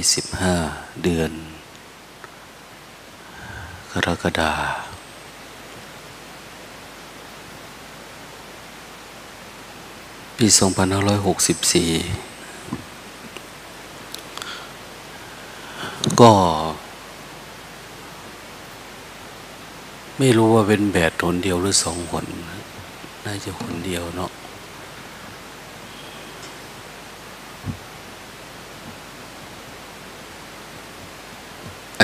[0.00, 0.08] ที่
[0.62, 1.30] 25เดือน
[3.92, 4.52] กรกฎา
[10.36, 10.56] ปี2564
[16.20, 16.32] ก็
[20.18, 22.24] ไม่รู้ว่าเป็นแบดคนเดียวหรือสองคน
[23.24, 24.29] น่าจะคนเดียวเนาะ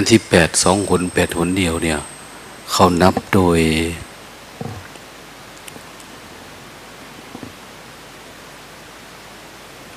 [0.08, 1.98] ที่แปดสองคนแปดคนเดียวเนี่ย
[2.72, 3.60] เขานับโดย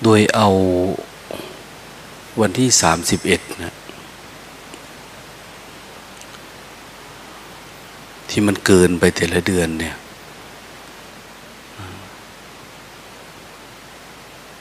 [0.04, 0.48] โดยเอา
[2.42, 3.74] วันที่สามสิบเอ็ดนะ
[8.30, 9.96] ที่มันเกินไปแต่ละเดือนเนี่ย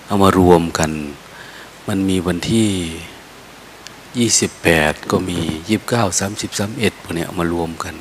[0.07, 0.91] เอามารวมกัน
[1.89, 2.69] มันมีวันที่
[4.19, 5.39] ยี่สิบแปดก็มี
[5.69, 7.95] ยี่บเก้าสามสิบสามเอ็ดพวกเนี้ยมารวมกัน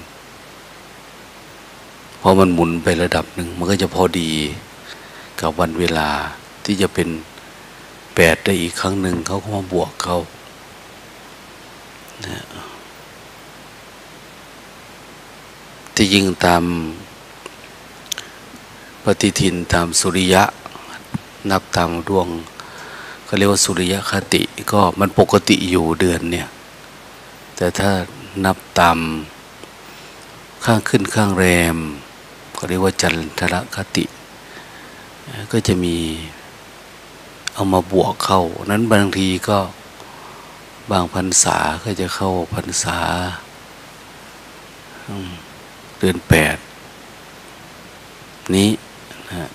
[2.21, 4.31] พอมันหมุนไประดับหนึ่งมันก็จะพอดี
[5.39, 6.09] กับวันเวลา
[6.65, 7.07] ที่จะเป็น
[8.15, 10.17] แปดได้อีกครั้งหนึ่งเขาก็มาบวกเขา
[12.25, 12.45] นะ
[15.95, 16.63] ที่ยิงตาม
[19.03, 20.43] ปฏิทินตามสุริยะ
[21.51, 22.27] นับตามดวง
[23.27, 26.47] ก็เรียกว่าสุริยคติก็มันปกติอยู่เดือนเนี่ย
[27.55, 27.89] แต่ถ้า
[28.45, 28.97] นับตาม
[30.65, 31.77] ข้างขึ้นข้างแรม
[32.57, 34.05] ก็เรียกว่าจันทรคติ
[35.51, 35.97] ก็จะมี
[37.53, 39.59] เอามาบวกเข้า นั้นบางทีก็
[40.91, 42.99] บางพรรษาก็จะเข้าพรรษา
[45.99, 46.57] เดือนแปด
[48.55, 48.69] นี้
[49.29, 49.49] นะ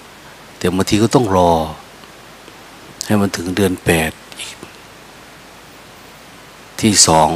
[0.58, 1.52] แต่บางทีก็ต้องรอ
[3.06, 4.12] ให้มันถึงเดือนแปด
[6.80, 7.30] ที่สอง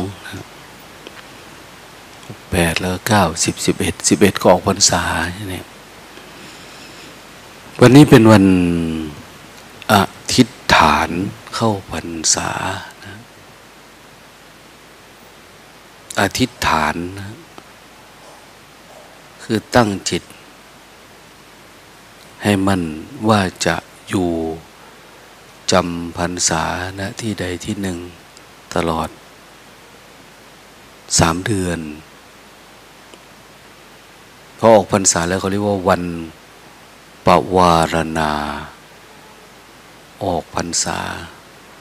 [2.50, 5.02] แปดแล้วเก้าสิบสิบเอ็ดสิบเอ็ดก็ออกพรรษา
[5.50, 5.66] เนี่ย
[7.80, 8.46] วันนี้เป็นวัน
[9.92, 10.02] อา
[10.34, 11.10] ทิตฐาน
[11.54, 12.50] เข้าพรรษา
[16.20, 17.36] อาทิตฐานนะ
[19.42, 20.22] คือตั้งจิต
[22.42, 22.80] ให้มัน
[23.28, 23.76] ว่าจะ
[24.08, 24.28] อยู่
[25.72, 26.64] จำพรรษา
[26.98, 27.98] ณที่ใดที่หนึ่ง
[28.74, 29.08] ตลอด
[31.18, 31.78] สามเดือน
[34.58, 36.02] พอออกพรรษาแล้วเขาเรียกว่าวัน
[37.26, 38.32] ปวารณา
[40.24, 40.98] ออกพรรษา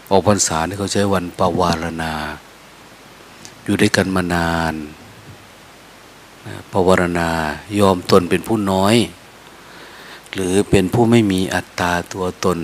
[0.09, 2.13] ออกพรรษานี่เขาใช้วันปวารณา
[3.63, 4.74] อยู่ด้วยกันมานาน
[6.72, 7.29] ปวารณา
[7.79, 8.95] ยอมตนเป็นผู้น้อย
[10.34, 12.59] หรือเป็นผู้ไม่มีอัตตาตัวตน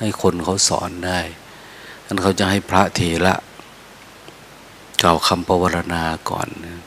[0.00, 1.20] ให้คนเขาสอนได้
[2.06, 3.34] นั้นเขาจะให้พระเถระ
[5.02, 6.80] กล่าวคำปวารณาก่อนนะ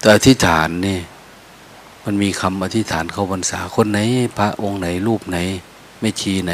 [0.00, 0.98] แต่อธิษฐานนี่
[2.04, 3.98] มันมีคำอธิษฐานเข้าพรรษาคนไหน
[4.38, 5.38] พระองค์ไหนรูปไหน
[6.00, 6.52] ไม่ชีไหน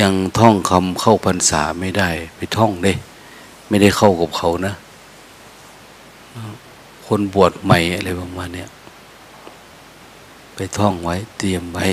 [0.00, 2.92] ยังท่องคำเข้าพรรษาไม่ได้ ไปท่องได้
[3.68, 4.74] ไม่ได้เข้ากับเขานะ
[7.06, 8.66] คนบวชใหม่อะไรประมาณนี้
[10.54, 11.86] ไปท่องไว้เตรียมไว้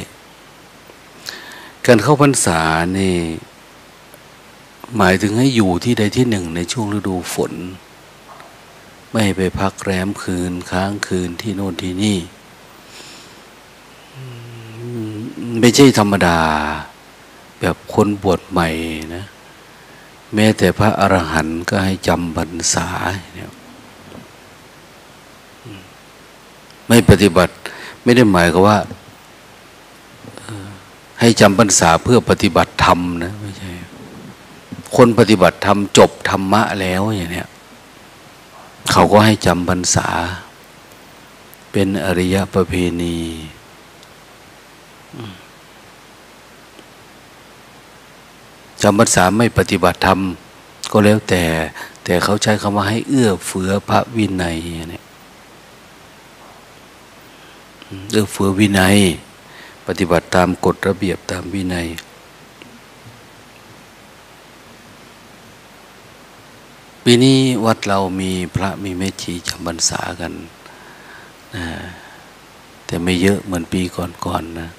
[1.87, 2.59] การเข้าพรรษา
[2.99, 3.17] นี่
[4.97, 7.53] หมายถึงให้อยู่ที่ใดที่หนึ่งในช่วงฤดูฝน
[9.11, 12.17] ไม่ไปพักแรมคืนค้างคืนที่โน่นที่นี่
[15.59, 16.39] ไม่ใช่ธรรมดา
[17.59, 18.69] แบบคนบวชใหม่
[19.15, 19.25] นะ
[20.35, 22.87] แม้แต่พระอรหันต์ก็ให้จำพรรษา
[23.35, 23.51] เนี่ย
[26.87, 27.53] ไม่ปฏิบัติ
[28.03, 28.77] ไม่ได้หมายก็ว่า
[31.19, 33.71] ให้จำพรรษาเพื่อปฏิบัติธรรมนะไม่ใช่
[34.95, 37.47] คนปฏิบัติธรรมจบธรรมะแล้วอย่างเนี้ย
[38.91, 40.07] เขาก็ให้จำพรรษา
[41.71, 43.17] เป็นอริยประเพณี
[48.81, 50.19] จำพรรษาไม่ปฏิบัติธรรม
[50.91, 51.43] ก็แล้วแต่
[52.03, 54.57] แต่เขาใช้คำว่าให้เอื้อเฟื้อพระวินัย
[54.89, 55.03] เนี่ย
[58.11, 58.97] เอื้อเฟื้อวินัย
[59.87, 61.87] ปฏิบัติตามกฎระเบียบตามวินัย
[67.03, 70.33] ปีนี้วัดเรามีพระมีแม่ชีจำพรรษากัน
[71.55, 71.65] นะ
[72.85, 74.69] แต่ไม่เยอะเหมือนปีก่อนๆนนะ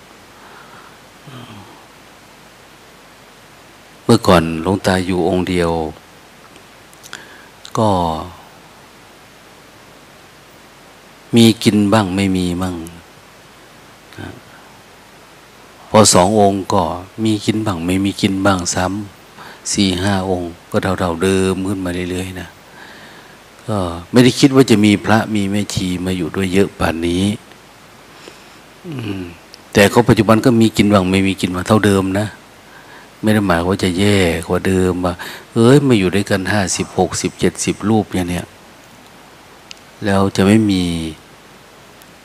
[4.04, 5.70] เมื่อก่อนหลวงตาอยู่องค์เดียว
[7.78, 7.88] ก็
[11.34, 12.74] มีกินบ้างไม่มีบ้าง
[14.18, 14.28] นะ
[15.85, 16.82] พอ สององค์ก็
[17.24, 22.48] มีกินบ้างไม่มีกินบ้างซ้ำสี่ห้าองค์ ก็เท่าๆเดิมขึ้นมาเรื่อยๆนะ
[23.68, 23.78] ก็
[24.12, 27.24] ไม่ได้คิดว่าจะมีพระมีแม่ชีมาอยู่ด้วยเยอะป่านนี้
[29.72, 32.26] แต่เขาปัจจุบันก็มีกินบ้างไม่มีกินมาเท่าเดิมนะ
[33.22, 35.14] ไม่ได้หมายว่าจะแย่กว่าเดิมว่า
[35.54, 38.46] เอ้ยมาอยู่ด้วยกันห้าสิบหกสิบเจ็ดสิบรูปอย่างเนี้ย
[40.04, 40.82] แล้วจะไม่มี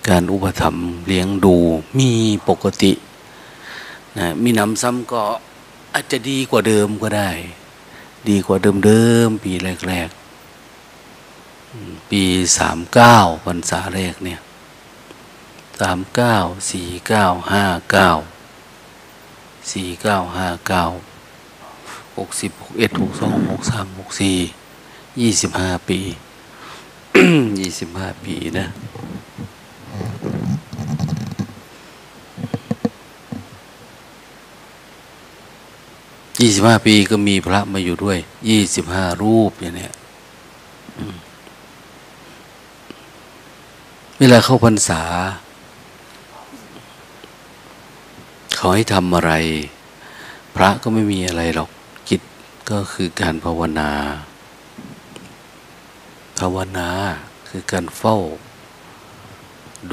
[0.08, 1.56] การอุปถัมภ์เลี้ยงดู
[2.00, 2.10] มี
[2.50, 2.92] ปกติ
[4.18, 5.24] นะมีน้ำซ้ำก็
[5.94, 7.30] อาจจะดีกว่าเดิมก็ได้
[8.30, 9.52] ดีกว่าเดิมเดิมปี
[9.88, 12.24] แรกๆ ปี
[12.58, 14.40] สามเก้าพรรษาแรกเนี่ย
[15.82, 16.36] สามเก้า
[16.72, 18.10] สี่เก้าห้าเก้า
[19.72, 20.84] สี่เก้าห้าเก้า
[22.18, 24.38] หกสิบหกเอ็ดหกสองหกสามหกสี่
[25.22, 26.00] ยี่สิบห้าปี
[27.60, 28.68] ยี่สิบห้าปีนะ
[36.42, 38.18] ยี่สิบห้าปีก็มีพระมาอยู่ด้วย
[38.50, 39.94] ยี่สิบห้ารูปอย่างเนี้ย
[44.20, 45.02] เวลาเข้าพรรษา
[48.56, 49.32] เขาให้ทำอะไร
[50.56, 51.70] พระก็ไม่มีอะไรหรอก
[52.10, 52.22] กิจ
[52.72, 53.92] ก็คือการภาวนา
[56.40, 56.90] ภาวนา
[57.50, 58.18] คือการเฝ้า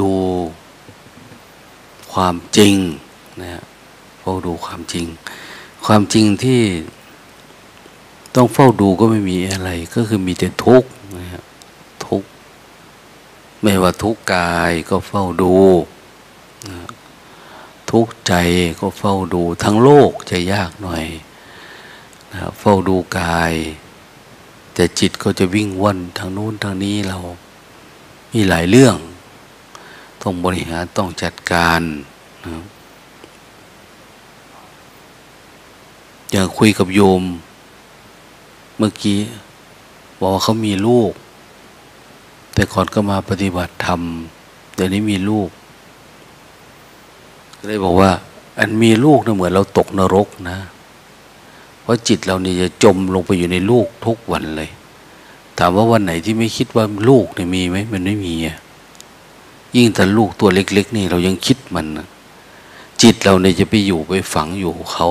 [0.00, 0.12] ดู
[2.12, 2.74] ความจริง
[3.40, 3.62] นะ
[4.20, 5.06] เฝ้าดูความจริง
[5.84, 6.62] ความจริงที่
[8.34, 11.44] ต้องเฝ้าดูก็ไม่มีอะไร ก็คือมีแต่ทุกข์นะครับ
[12.06, 12.28] ทุกข์
[13.62, 15.56] ไม่ว่าทุกข์กายก็เฝ้าดู
[17.90, 18.34] ทุกข์ใจ
[18.80, 21.04] ก็เฝ้าดู ทั้งโลกจะยากหน่อย
[22.32, 23.52] นะเฝ้าดูกาย
[24.74, 27.18] แต่จิตก็จะวิ่งว่อนทางนู้นทางนี้เรา
[28.32, 28.96] มีหลายเรื่อง
[30.22, 31.80] ต้องบริหารต้องจัดการ
[32.46, 32.62] นะ
[36.32, 37.22] อย่างคุยกับโยม
[38.76, 39.18] เมื่อกี้
[40.18, 41.12] บอกว่าเขามีลูก
[42.54, 44.00] แต่ก่อนก็มาปฏิบัติธรรม
[44.74, 45.48] เดี๋ยวนี้มีลูก
[47.56, 48.10] ก็เลยบอกว่า
[48.58, 50.58] อันมีลูกนะเหมือนเราตกนรกนะ
[51.82, 54.70] เพราะจิตเราเนี่ยจะจมลงไปอยู่ในลูกทุกวันเลย
[55.58, 58.56] ถามว่าวันไหนที่ไม่คิดว่าลูกเนี่ยมีไหมมันไม่มีอะ
[59.76, 62.06] ยิ่งแต่ลูกตัวเล็ก ๆ นี่เรายังคิดมันนะ
[63.02, 65.08] จิตเราเนี่ยจะไปอยู่ไปฝังอยู่เขา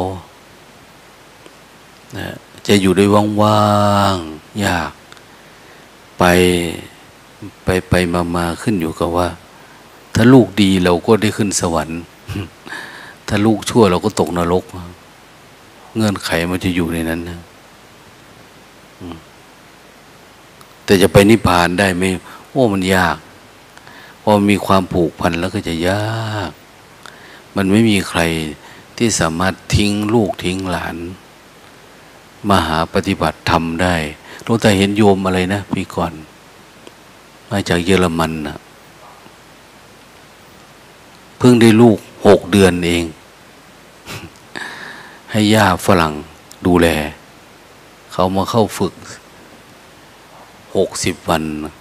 [2.18, 2.36] นะ
[2.68, 3.06] จะอยู่ได้
[3.42, 3.62] ว่า
[4.14, 4.92] งๆยาก
[6.18, 6.24] ไป
[7.64, 9.28] ไปไปมามาขึ้นอยู่กับว่า
[10.16, 12.02] ถ้าลูกดีเราก็ได้ขึ้นสวรรค์
[13.28, 14.64] ถ้าลูกชั่วเราก็ตกนรก
[15.96, 17.40] เงื่อนไขมันจะอยู่ในนั้นนะ
[20.86, 22.04] แต่จะไปนิพพานได้ไหม
[22.50, 23.18] โอ้มันยาก
[24.24, 26.52] พอมีความผูกพันแล้วก็จะยาก
[27.56, 28.22] มันไม่มีใคร
[28.98, 30.96] ที่สามารถทิ้งลูกทิ้งหลาน
[32.50, 33.96] มาหาปฏิบัติธรรมได้
[34.44, 36.14] หลวงตาเห็นโยมอะไรนะพี่ก่อน
[37.50, 38.58] มาจากเยอรมันนะ
[41.38, 43.04] เพิ่งได้ลูกหกเดือนเอง
[45.32, 46.14] ให้ย่าฝรั่ง
[46.66, 46.88] ดูแล
[48.12, 48.94] เขามาเข้าฝึก
[50.76, 51.74] หกสิบวันนะ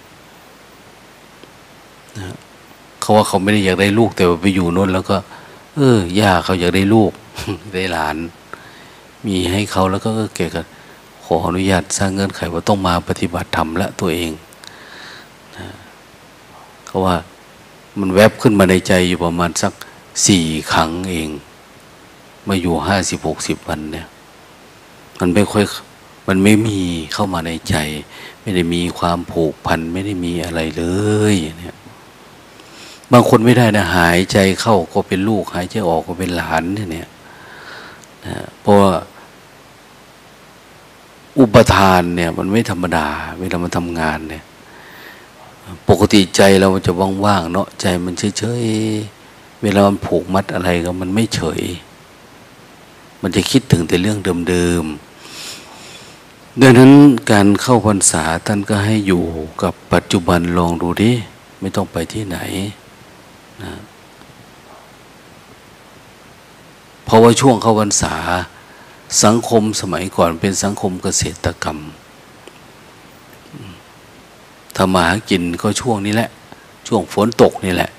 [3.01, 5.17] เขาว่าเขาไม่ได้อยากได้ลูกแต่ว่าไปอยู่นู่นแล้วก็
[5.75, 5.79] เอ
[6.15, 7.11] อย่าเขาอยากได้ลูก
[7.73, 8.17] ได้หลาน
[9.27, 10.61] มีให้เขาแล้วก็เกก็
[11.25, 14.31] ขออนุญาตสร้างเงื่อนไขว่าต้องมาปฏิบัติธรรมและตัวเอง
[16.85, 17.15] เขาว่า
[17.99, 19.73] มันแวบขึ้นมาในใจอยู่ประมาณสัก
[20.27, 21.29] สี่ครั้งเอง
[22.47, 24.07] มาอยู่ห้าสิบหกสิบวันเนี่ย
[25.19, 25.63] มันไม่ค่อย
[26.27, 26.79] มันไม่มี
[27.13, 27.75] เข้ามาในใจ
[28.41, 30.83] ไม่ได้มีความผูกพันไม่ได้มีอะไรเล
[31.33, 31.77] ยเนี่ย
[33.11, 37.09] บางคนไม่ได้นะหายใจเข้าก็เป็นลูก หายใจออกก็เป็นหลานเนี่ยนะ
[38.61, 38.77] เพราะ
[41.39, 43.07] อุปทานเนี่ย มันไม่ธรรมดา
[43.39, 44.43] เวลามันทำงานเนี่ย
[45.89, 46.91] ปกติใจเราจะ
[47.25, 51.61] ว่างๆเนาะใจมันเฉยๆเวลามันผูกมัดอะไรก็มันไม่เฉย
[53.21, 54.17] มันจะคิดถึงแต่เรื่อง
[54.49, 56.91] เดิมๆดังนั้น
[57.31, 59.23] การเข้าพรรษาท่านก็ให้อยู่
[59.63, 61.11] กับปัจจุบันลองดูดิ
[61.59, 62.37] ไม่ต้องไปที่ไหน
[63.63, 63.73] นะ
[67.05, 68.15] เพราะว่าช่วงเข้าพรรษา
[69.23, 71.77] สังคมสมัยก่อนเป็นสังคมเกษตรกรรม
[74.75, 76.29] ทำมาหากินก็ช่วงนี้แหละ
[76.87, 77.91] ช่วงฝนตกนี่แหละ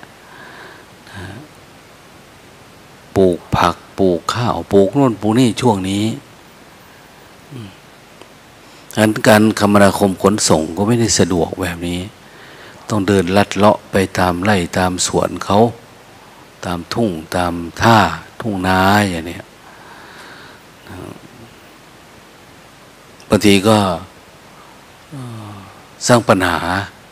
[3.17, 6.05] ปลูกผักปลูกข้าวปลูกน่นปลูกนี่ช่วงนี้
[8.93, 12.01] ดังนั้นการคมนาคมขนส่งก็ไม่ได้สะดวกแบบนี้
[12.89, 15.59] ต้องเดินลัดเลาะไปตามไร่ตามสวนเขา
[16.65, 17.99] ตามทุ่งตามท่า
[18.41, 23.79] ทุ่งนาอย่างนี้างทีก็
[26.07, 26.59] สร้างปัญหา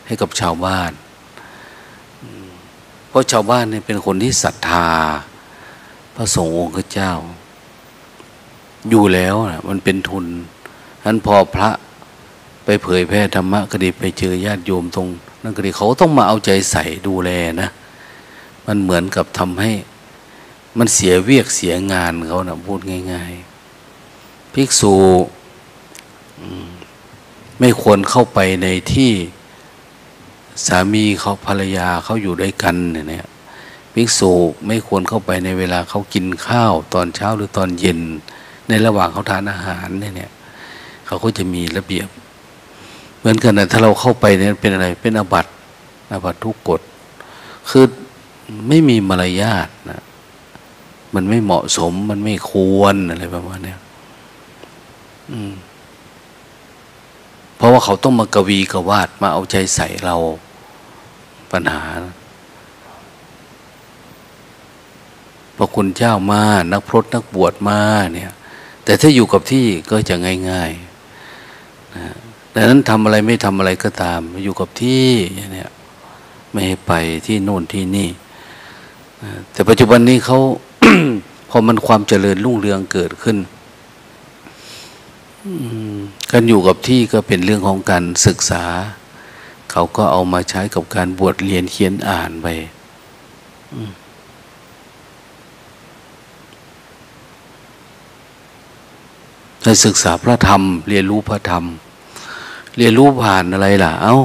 [0.05, 0.91] ให้กับชาวบ้าน
[3.09, 4.89] เพราะชาวบ้านเนี่ยเป็นคนที่ศรัทธา
[6.15, 7.13] พระสงฆ์องค์เจ้า
[8.89, 10.25] อยู่แล้วนะมันเป็นทุน
[11.05, 11.69] นั้นพอพระ
[12.65, 15.07] ไปเผยแพร่ธรรมะก็ดีไปเจอญาติโยมตรง
[15.43, 17.29] นั่นก็ดีเขาต้องมาเอาใจใส่ดูแล
[17.61, 17.69] นะ
[18.65, 19.71] มันเหมือนกับทำให้
[20.77, 22.79] มันเสียเวียกเสียงานเขานะพูด
[23.11, 23.33] ง่าย
[23.93, 24.93] ๆ ภิกษุ
[27.59, 29.11] ไม่ควรเข้าไปในที่
[30.67, 33.27] สามีเขาภรรยาเขาอยู่ด้วยกันเนี่ย
[33.93, 34.31] ภิกษุ
[34.67, 37.99] ไม่ควรเข้าไปในเวลาเขากินข้าวตอนเช้าหรือตอนเย็น
[38.69, 40.31] ในระหว่างเขาทานอาหารเนี่ย
[41.07, 42.07] เขาก็จะมีระเบียบ
[43.19, 45.47] เหมือนกันนะถ้าเราเข้าไปเนี่ยเป็นอะไรเป็นอบัต
[46.11, 46.81] อบัตทุกกฎ
[47.69, 47.85] คือ
[48.67, 50.01] ไม่มีมารยาทนะ
[51.15, 53.75] มันไม่เหมาะสมมันไม่ควรอะไรประมาณนี้
[55.31, 55.53] อืม
[57.57, 60.15] เพราะว่าเขาต้องมากวีกวาดมาเอาใจใส่เรา
[61.51, 61.83] ปัญหา
[65.57, 67.79] พระคุณเจ้ามา นักพรตนักบวชมา
[68.13, 68.31] เนี่ย
[68.83, 70.15] แต่ถ้าอยู่กับที่ก็จะ
[70.49, 72.05] ง่ายๆนะ
[72.53, 75.07] ดังนั้นทำอะไรไม่ทำอะไรก็ตาม อยู่กับที่
[75.53, 75.69] เนี่ย
[76.51, 76.93] ไม่ให้ไป
[77.25, 78.09] ที่โน่นที่นี่
[79.51, 80.39] แต่ปัจจุบันนี้เขา
[81.49, 83.37] พอมันความเจริญรุ่งเรืองเกิดขึ้น
[86.31, 88.63] การอยู่กับที่ก็เป็นเรื่องของการศึกษา
[89.71, 92.47] เขาก็เอามาใช้กับการบวชเรียนเขียนอ่านไป
[99.63, 101.63] ให้ศึกษาพระธรรม เรียนรู้พระธรรม
[102.77, 104.15] เรียนรู้ผ่านอะไรล่ะ เอา้า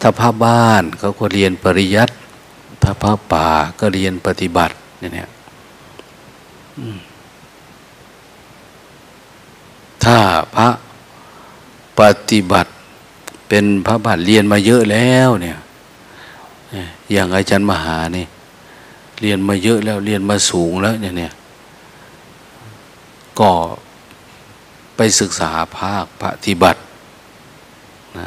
[0.00, 2.14] ถ้าพระบ้านเขาก็เรียนปริยัติ
[2.82, 3.48] ถ้าพระป่า
[3.80, 5.30] ก็เรียนปฏิบัติเนี่ย
[10.04, 10.18] ถ้า
[10.54, 10.68] พระ
[11.98, 12.70] ปฏิบัติ
[13.48, 15.58] เป็นพระบาทเรียนมาเยอะแล้วเนี่ย
[17.12, 18.26] อย่างอาจารย์มหานี่
[19.20, 21.32] เรียนมาเยอะแล้วเรียนมาสูงแล้วเนี่ยเนี่ย
[23.40, 23.50] ก็
[24.96, 26.80] ไปศึกษาภาคปฏิบัติ
[28.18, 28.20] น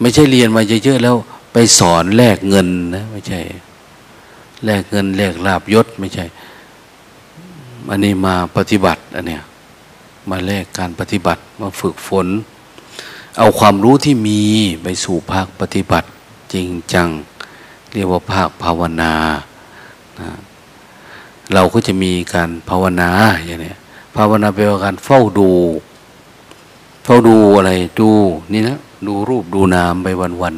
[0.00, 1.16] ไม่ใช่เรียนมาเยอะๆแล้ว
[1.52, 3.40] ไปสอนแลกเงินนะไม่ใช่
[4.64, 6.24] แลกเงินแลกลาบยศไม่ใช่
[7.88, 9.42] อันนี้มาปฏิบัติอันเนี้ย
[10.30, 12.26] มาแลกการปฏิบัติมาฝึกฝน
[13.38, 14.42] เอาความรู้ที่มี
[14.82, 16.08] ไปสู่ภาคปฏิบัติ
[16.52, 17.08] จริงจัง
[17.92, 19.14] เรียกว่าภาคภาวนา
[20.20, 20.30] นะ
[21.54, 23.10] เราก็จะมีการภาวนา
[23.46, 23.74] อย่างนี้
[24.16, 25.50] ภาวนาเป็นการเฝ้าดู
[27.04, 28.10] เฝ้าดูอะไรดู
[28.52, 30.08] นี่นะดูรูปดูนามไป
[30.42, 30.56] วัน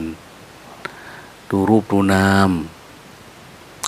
[0.75, 2.51] ๆดูรูปดูนาม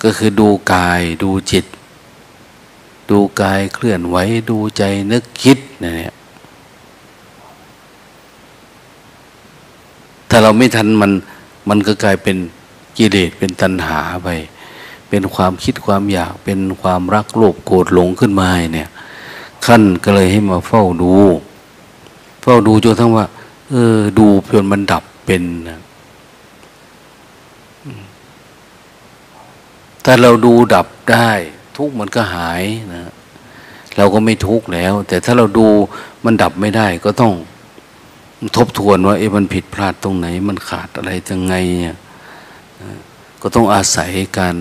[0.03, 1.65] ก็คือดูกายดูจิต
[3.09, 4.17] ดูกายเคลื่อนไหว
[4.49, 6.15] ดูใจนึกคิดเนี่ย
[10.29, 11.11] ถ้าเราไม่ทันมัน
[11.69, 12.37] มันก็กลายเป็น
[12.97, 14.29] กิเลสเป็นตัณหาไป
[15.09, 18.89] เป็นความคิดความอยากเป็นความรักโลภโกรธหลงขึ้นมาเนี่ย
[19.65, 21.13] ขั้นก็เลยให้มาเฝ้าดู
[22.41, 23.25] เฝ้าดูจนทั้งว่า
[23.69, 25.79] เออ ดูเพื่อนมันดับเป็นนะ
[30.03, 31.29] ถ้าเราดูดับได้
[31.77, 32.63] ทุกข์มันก็หาย
[32.93, 33.11] นะ
[33.97, 35.67] เราก็ไม่ทุกข์แล้ว แต่ถ้าเราดู
[36.25, 37.33] มันดับไม่ได้ก็ต้อง
[38.57, 41.97] ทบทวนว่าเอ๊ะมันผิดพลาดตรงไหน มันขาดอะไรยังไงเนี่ย
[43.41, 44.55] ก็ต้องอาศัยการ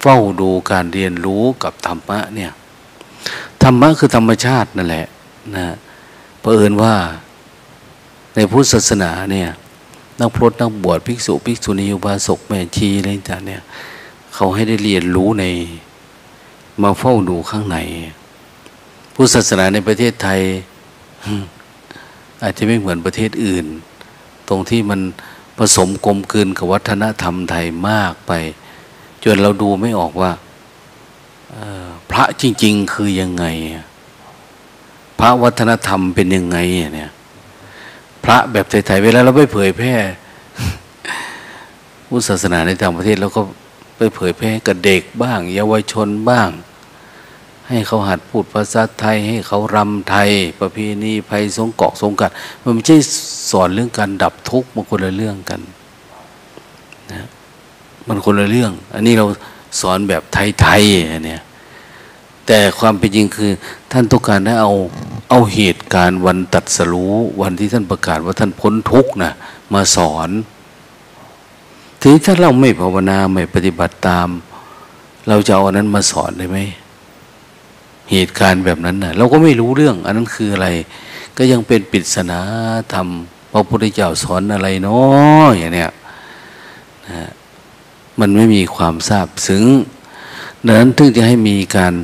[0.00, 2.52] เฝ้าดูการเรียนรู้กับธรรมะเนี่ย
[3.62, 5.06] ธรรมะคือธรรมชาตินั่นแหละ
[5.56, 5.66] นะ
[6.40, 6.94] เผอิญว่า
[8.34, 9.48] ในพุทธศาสนาเนี่ย
[10.20, 13.62] นักพรตนักบวชภิกษุ ภิกษุณีอุบาสกแม่ชีอะไรต่างเนี่ย
[14.34, 15.44] เขาให้ได้เรียนรู้ใน
[16.82, 17.78] มาเฝ้าดูข้างใน
[19.14, 20.40] พุทธศาสนาในประเทศไทย
[22.42, 23.66] อาจจะไม่เหมือนประเทศอื่น
[24.48, 25.00] ตรงที่มัน
[25.58, 28.32] ผสมกลมกลืนกับวัฒนธรรมไทยมากไป
[29.24, 30.32] จนเราดูไม่ออกว่า
[32.10, 33.44] พระจริง ๆ คือยังไง
[35.20, 36.58] พระวัฒนธรรมเป็นยังไง
[36.94, 37.12] เนี่ย
[38.24, 39.94] พระแบบไทยๆเวลาเราไปเผยแพร่
[42.08, 43.40] พุทธศาสนาในต่างประเทศแล้วก็
[43.96, 46.48] ไปเผยแพร่กับเด็กบ้าง เยาวชนบ้าง
[47.70, 52.30] ให้เขาหัดพูดภาษาไทย ให้เขารำไทย ประเพณีภัยสงเกาะสงกัด
[52.62, 52.96] มันไม่ใช่
[53.50, 55.60] สอนเรื่องการดับทุกข์มันคนละเรื่องกัน
[57.12, 57.26] นะ
[58.08, 59.26] มันคนละเรื่อง อันนี้เรา
[59.80, 61.42] สอนแบบไทยๆเนี่ย
[62.46, 63.50] แต่ความเป็นจริงคือ
[63.92, 64.72] ท่านต้องการให้เอา
[65.30, 69.32] เอาเหตุการณ์วันตัดสรู้วันที่ท่านประกาศว่าท่านพ้นทุกข์นะ
[69.74, 70.30] มาสอน
[72.00, 74.28] ทีนี้ถ้าเราไม่ภาวนาไม่ปฏิบัติตาม
[75.28, 76.58] เราจะเอาอันนั้นมาสอนได้ไหม
[78.10, 80.68] เหตุการณ์แบบนั้นนะ่ะ เราก็ไม่รู้เรื่อง อันนั้นคืออะไร
[81.36, 82.40] ก็ยังเป็นปริศนา
[82.92, 83.08] ธรรม
[83.52, 85.90] พระพุทธเจ้าสอนอะไรเนาะอย่างเนี้ย
[87.08, 87.30] นะ
[88.20, 89.64] มันไม่มีความทราบซึ้ง
[90.64, 91.94] ดังนั้นถึงจะให้มีการ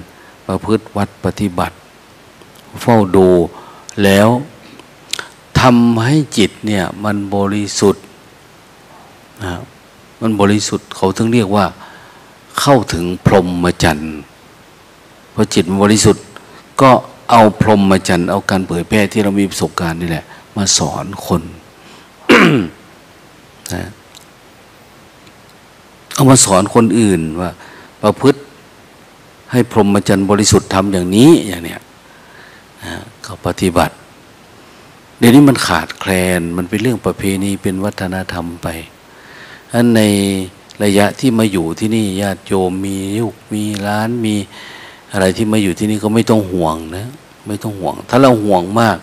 [0.46, 1.76] ประพฤติวัดปฏิบัติ
[2.82, 3.28] เฝ้าดู
[4.04, 4.28] แล้ว
[5.60, 8.04] ทำให้จิตเนี่ย มันบริสุทธิ์
[9.44, 9.54] นะ
[10.20, 11.66] มันบริสุทธิ์เขาถึงเรียกว่า
[12.60, 14.14] เข้าถึงพรหมจรรย์
[15.38, 16.24] พอจิตมันบริสุทธิ์
[16.82, 16.90] ก็
[17.30, 20.24] เอาพรหมจรรย์เอาการเผยแพร่ที่เรามีประสบการณ์นี่แหละ
[20.56, 21.42] มาสอนคน
[23.74, 23.84] นะ
[26.14, 27.50] เอามาสอนคนอื่นว่า
[28.02, 28.40] ประพฤติ
[29.52, 31.80] ให้พรหมจรรย์บริสุทธิ์ทำอย่างนี้อย่างเนี้ย
[32.84, 33.94] นะเขาปฏิบัติ
[35.18, 38.68] เดี๋ยวนี้มันขาดแคลนมันเป็นเรื่องประเพณีเป็นวัฒนธรรมไป
[39.72, 40.00] อันใน
[40.84, 44.34] ระยะที่มาอยู่ที่นี่ญาติโยมมียุกมีร้านมี
[45.12, 47.06] อะไรที่มาอยู่ที่นี่ก็ไม่ต้องห่วงนะ
[47.46, 48.96] ไม่ต้องห่วง ถ้าเราห่วงมาก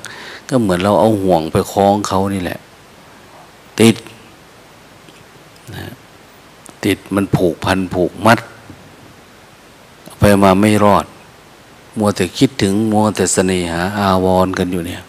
[0.49, 2.59] ก็เหมือนเราเอาห่วงไปคล้องเขานี่แหละ
[3.79, 3.95] ติด
[5.75, 5.93] นะ
[6.85, 8.39] ติดมันผูกพันผูกมัด
[10.19, 11.05] ไปมาไม่รอด
[11.97, 15.03] มัวแต่คิดถึง มัวแต่เสน่หา อาวรกันอยู่เนี่ย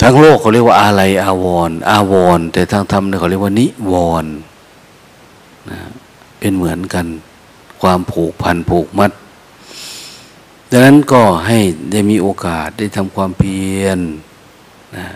[0.00, 4.26] ทั้งโลกเขาเรียกว่าอะไรอาวรอาวรแต่ทางธรรมเนี่ยเขาเรียกว่านิวร
[5.70, 5.78] นะ
[6.38, 7.06] เป็นเหมือนกัน
[7.82, 9.12] ความผูกพันผูกมัด
[10.70, 11.58] ดังนั้นก็ให้
[11.92, 13.98] ได้มีโอกาสได้ทำความเพียร
[14.96, 15.06] นะ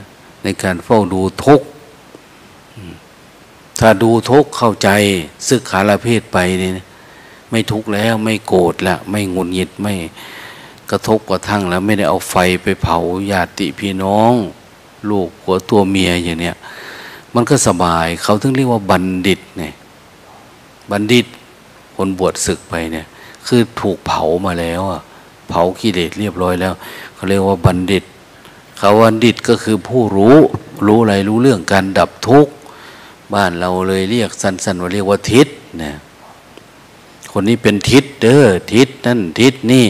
[0.42, 1.66] ในการเฝ้าดูทุกข์
[3.80, 4.88] ถ้าดูทุกข์เข้าใจ
[5.48, 6.72] ซึกขาลาเพศไปเนี่ย
[7.50, 9.94] ไม่ทุกข์แล้วไม่โกรธแล้วไม่งุนหงิดไม่
[10.90, 12.98] กระทบกระทั่งแล้ว ไม่ได้เอาไฟไปเผา
[13.30, 14.32] ญาติพี่น้อง
[15.10, 16.56] ลูกหัวตัวเมียอย่างเนี้ย
[17.34, 19.72] มันก็สบายเขาถึงเรียกว่าบัณฑิตเนี่ย
[20.90, 21.26] บัณฑิต
[22.04, 23.06] คนบวชศึกไปเนี่ย
[23.46, 25.02] คือถูกเผามาแล้วอะ
[25.48, 26.74] เผากิเลสเรียบร้อยแล้ว
[27.14, 28.04] เขาเรียกว่าบัณฑิต
[28.80, 30.36] คำว่าบัณฑิตก็คือผู้รู้
[30.86, 32.52] รู้อะไรรู้เรื่องการดับทุกข์
[33.34, 35.96] บ้านเราเลยเรียกสั้น ๆ ว่าเรียกว่าทิศเนี่ย
[37.32, 39.86] คนนี้เป็นทิศเด้อทิศนั่นทิศนี่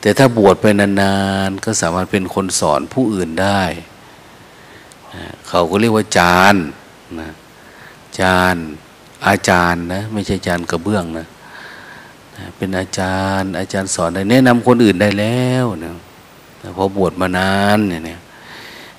[0.00, 1.14] แต่ถ้าบวชไปนา
[1.48, 3.62] นๆก็สามารถเป็นคนสอนผู้อื่นได้
[5.48, 6.54] เขาก็เรียกว่าจาน
[7.20, 7.30] นะ
[8.20, 8.56] จาน
[9.26, 11.26] อาจารย์นะไม่ใช่จานกระเบื้องนะ
[12.56, 15.92] เป็นอาจารย์ อาจารย์สอนได้แนะนำคนอื่นได้แล้วนะ
[16.76, 18.20] พอบวชมานานเนี่ย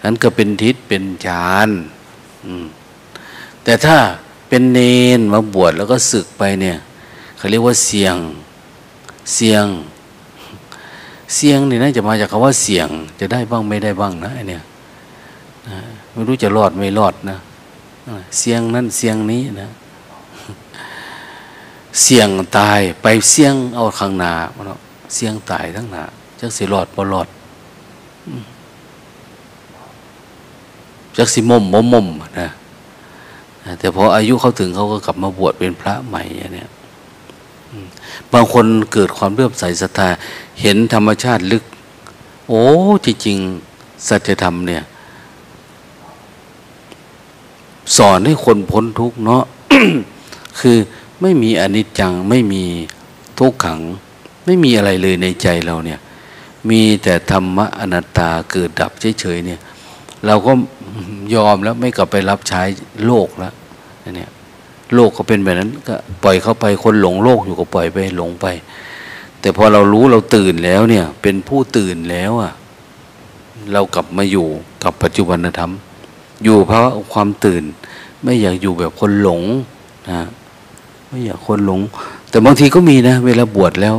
[0.03, 1.69] นั้นก็เป็นทิศเป็นจาน
[3.63, 3.97] แต่ถ้า
[4.49, 4.79] เป็นเน
[5.17, 6.77] นมาบวชแล้วก็ศึกไปเนี่ย
[7.37, 8.15] เขาเรียกว่าเสียง
[9.35, 9.65] เสียง
[11.35, 12.87] เสียงนี่นะจะมาจากคำว่าเสียง
[13.19, 14.63] จะได้บ้างไม่ได้บ้างนะเนี่ย
[16.11, 17.37] ไม่รู้จะรอดไม่รอดนะ
[18.39, 19.69] เสียงนั้นเสียงนี้นะ
[22.01, 24.33] เสี่ยงตายไปเสี่ยงเอาข้างหน้า
[24.67, 24.79] เนาะ
[25.13, 26.03] เสี่ยงตายทั้งหน้า
[26.39, 27.27] จักสิรอดบ่รอด
[31.17, 32.07] จักสิมมมมม
[32.39, 32.49] นะ
[33.79, 36.69] แต่พออายุเขาถึงเขาก็กลับมาบวชเป็นพระใหม่เนี่ย
[38.33, 40.09] บางคนเกิดความเลื่อมใสศรัทธา
[40.61, 41.63] เห็นธรรมชาติลึก
[42.49, 42.63] โอ้
[43.05, 44.83] จริงๆสัจธรรมเนี่ย
[47.97, 49.43] สอนให้คนพ้นทุกข์เนาะ
[50.59, 50.77] คือ
[51.21, 52.63] ไม่มีอนิจจัง ไม่มี
[53.39, 53.81] ทุกขัง
[54.45, 55.99] ไม่มีอะไรเลยในใจเราเนี่ย
[56.69, 59.59] มีแต่ธรรมะอนัตตาเกิดดับเฉยๆเนี่ย
[60.25, 60.51] เราก็
[61.35, 62.61] ยอมแล้วไม่กลับไปรับใช้
[63.05, 63.53] โลกแล้ว
[64.17, 64.31] เนี่ย
[64.95, 68.47] โลกก็เป็นแบบนั้นก็ปล่อยเข้าไปคนหลงโลกอยู่ก็ปล่อยไปหลงไป
[69.39, 72.53] แต่พอเรารู้เราตื่นแล้วเนี่ย เป็นผู้ตื่นแล้วอะ
[73.73, 74.47] เรากลับมาอยู่
[74.83, 75.71] กับปัจจุบันธรรม
[76.43, 76.81] อยู่เพราะ
[77.13, 77.63] ความตื่น
[78.23, 79.41] ไม่อยากอยู่แบบคนหลง
[80.11, 80.21] นะ
[81.15, 81.81] ไม่อยากคนหลง
[82.29, 83.97] แต่บางทีก็มีนะ เวลาบวชแล้ว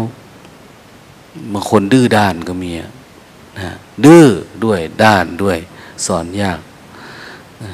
[1.53, 2.71] บางคนดื้อด้านก็มี
[3.59, 3.71] นะ
[4.05, 4.25] ดื้อ
[4.65, 5.59] ด้วยด้านด้วย
[6.07, 6.59] สอนยาก
[7.63, 7.71] นะ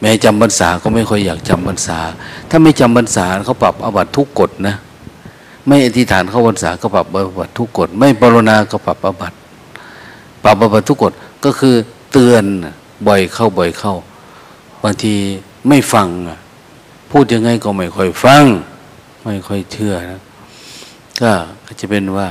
[0.00, 1.98] แม้จำพรรษาก็ไม่ค่อยอยากจำพรรษา
[2.50, 4.74] ถ้าไม่จำพรรษาเขาปรับอาบัตทุกกฎนะ
[5.66, 9.32] ไม่อธิษฐานเข้าพรรษาก็ปรับอาบัตทุกกฎ ไม่ปรนนาก็ปรับอาบัต
[10.44, 11.12] ปรับอาบัตทุกกฎ
[11.44, 11.74] ก็คือ
[12.12, 12.44] เตือน
[13.06, 13.94] บ่อยเข้าบ่อยเข้า
[14.82, 15.14] บางที
[15.68, 16.08] ไม่ฟัง
[17.10, 18.44] พูดยังไงก็ไม่ค่อยฟัง
[19.24, 20.20] ไม่ค่อยเชื่อนะ
[21.20, 21.32] ก็
[21.80, 22.28] จะเป็นว่า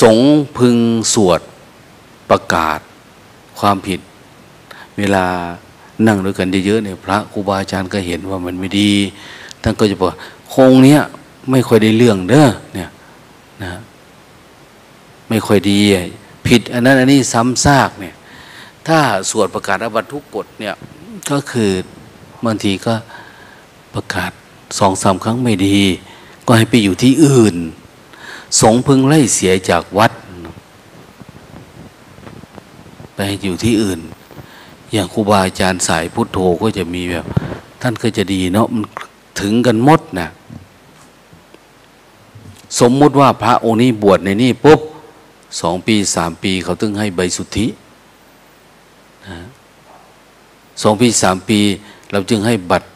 [0.00, 0.18] สง
[0.56, 0.76] พึง
[1.14, 1.40] สวด
[2.30, 2.80] ประกาศ
[3.58, 4.00] ความผิด
[4.98, 5.26] เวลา
[6.06, 8.90] นั่งด้วยกันเยอะๆเนี่ยพระครูบาอาจารย์ก็เห็นว่ามันไม่ดี
[9.62, 10.08] ท่านก็จะบอก
[10.52, 11.00] คงเนี้ย
[11.50, 12.90] ไม่ค่อยได้เรื่องเด้อเนี่ย
[13.62, 13.80] นะ
[15.28, 15.78] ไม่ค่อยดี
[16.46, 18.14] ผิดอันนั้นอันนี้ซ้ำซากเนี่ย
[18.88, 18.98] ถ้า
[19.30, 20.74] สวดประกาศอบัตทุกกฎเนี่ย
[21.30, 21.70] ก็คือ
[22.44, 22.94] บางทีก็
[23.94, 24.32] ประกาศ
[24.78, 25.78] สองสามครั้งไม่ดี
[26.46, 27.56] ก็ให้ไปอยู่ที่อื่น
[28.60, 30.12] สงพึงไล่เสียจากวัด
[33.14, 34.00] ไปอยู่ที่อื่น
[34.92, 37.24] อย่างครูบาอาจารย์สายพุทโธก็จะมีแบบ
[37.82, 38.82] ท่านก็จะดีเนาะมัน
[39.40, 40.28] ถึงกันหมดนะ
[42.80, 44.80] สมมุติว่าพระองค์นี้บวชในนี่ปุ๊บ
[45.60, 47.66] สองปีสามปีเขาตึงให้ใบสุทธิ
[50.82, 51.60] สองปีสามปี
[52.12, 52.88] เราจึงให้บัตร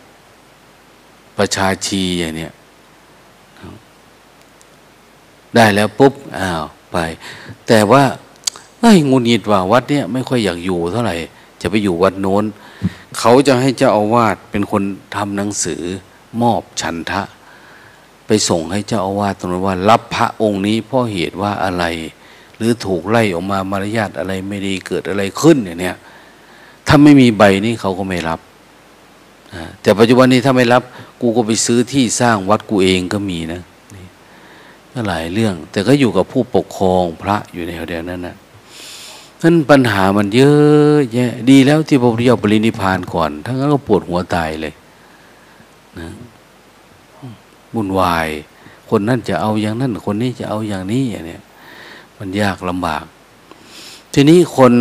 [1.39, 2.53] ประชาชีอย่างเนี้ย
[5.55, 6.97] ได้แล้วปุ๊บอ้าวไป
[7.67, 8.03] แต่ว่า
[8.81, 11.17] ไอ้งุนงิดว่าวัดเนี้ยไม่ค่อยอยากอยู่เท่าไหร่
[11.61, 12.45] จะไปอยู่วัดโน้น
[13.19, 14.83] เขาจะให้เจ้าอาวาสเป็นคน
[15.17, 15.83] ทำหนังสือ
[16.43, 17.23] มอบฉันทะ
[18.27, 21.85] ไปส่งให้เจ้าอาวาสตรงนั้นว่า รับพระองค์นี้เพราะเหตุว่าอะไร
[22.57, 25.97] หรือถูกไล่ออกมามารยาทอะไรไม่ดีเกิดอะไรขึ้นอย่างเนี้ย
[26.87, 28.41] ถ้าไม่มีใบนี้เขาก็ไม่รับ
[29.83, 30.83] แต่ปัจจุบันนี้ถ้าไม่รับ
[31.21, 33.61] กูก็ไปซื้อที่สร้างวัดกูเองก็มีนะ
[33.97, 34.07] นี่
[34.93, 38.37] ก็หลายเรื่อง แต่ก็อยู่กับผู้ปกครองพระอยู่ในแถวนั้นนะ
[39.43, 44.75] นั้นปัญหามันเยอะแยะดีแล้วที่พระพุทธเจ้าปรินิพานก่อนทั้งนั้นก็ปวดหัวตายเลย
[45.99, 46.09] นะ
[47.75, 48.29] บุญวาย
[48.91, 51.43] คนนั้นจะเอาอย่างนั้นคนนี้จะเอาอย่างนี้อย่างเนี้ย
[52.19, 53.05] มันยากลำบาก
[54.13, 54.73] ทีนี้คน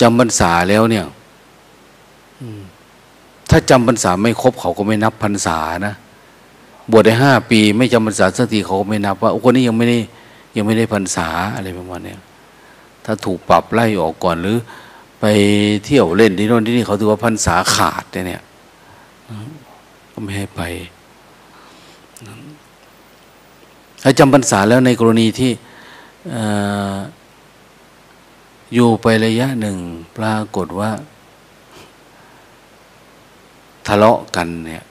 [0.00, 1.04] จำพรรษาแล้วเนี่ย
[3.56, 5.94] ถ้าจำพรรษาไม่ครบเขาก็ไม่นับพรรษานะ
[6.90, 9.98] บวชได้ห้าปี ไม่จำพรรษาสักทีเขาก็ไม่นับว่าคนนี้ยังไม่ได้
[10.56, 12.14] ยังไม่ได้พรรษาอะไรประมาณนี้
[13.04, 14.58] ถ้าถูกปรับไล่ออกก่อนหรือ
[15.20, 15.24] ไป
[15.84, 18.42] เที่ยวเล่นที่โน่นที่นี่เขาถือว่าพรรษาขาดเนี่ย
[20.12, 20.62] ก็ไม่ให้ไป
[24.02, 25.52] ถ้าจำพรรษาแล้วในกรณีที่
[28.74, 29.76] อยู่ไประยะหนึ่ง
[30.16, 30.90] ปรากฏว่า
[33.86, 34.84] ทะเลาะกันเนี่ย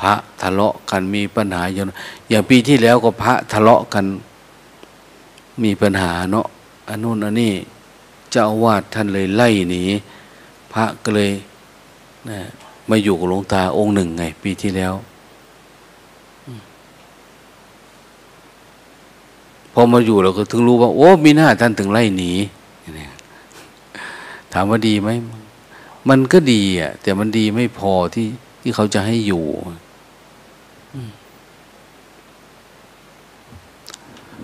[0.00, 1.86] พระทะเลาะกันมีปัญหาอย่าง
[2.28, 4.04] อย่างปีที่แล้วก็พระทะเลาะกัน
[5.62, 6.46] มีปัญหาเนาะ
[6.88, 7.52] อันนู้นอันนี้
[8.30, 9.82] เจ้าอาวาสท่านเลยไล่หนี
[10.72, 11.30] พระก็เลย
[12.28, 12.38] นะ
[12.88, 14.94] มาอยู่กับหลวงตาองค์หนึ่งไง ปีที่แล้ว
[19.72, 22.32] พอมาอยู่เราก็ถึงรู้ว่า โอ้ มีหน้าท่านถึงไล่หนี
[24.52, 25.08] ถามว่าดีไหม
[26.08, 28.28] มันก็ดีอะ แต่มันดีไม่พอที่
[28.60, 29.44] ที่เขาจะให้อยู่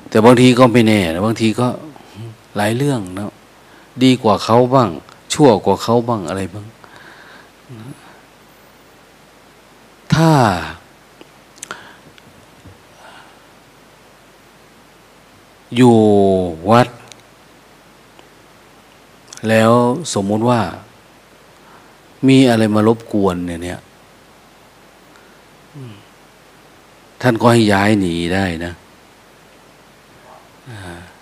[0.08, 1.68] แต่บางทีก็ไม่แน่นะบางทีก็
[2.56, 3.32] หลายเรื่องเนาะ
[4.02, 4.90] ดีกว่าเขาบ้าง
[5.32, 6.66] ชั่วกว่าเขาบ้างอะไรบ้าง
[10.14, 10.30] ถ้า
[15.76, 15.96] อยู่
[16.70, 16.88] วัด
[19.48, 19.72] แล้ว
[20.14, 20.60] สมมุติว่า
[22.26, 23.80] มีอะไรมารบกวนเนี่ยเนี่ย
[27.22, 28.72] ท่านก็ให้ย้ายหนีได้นะ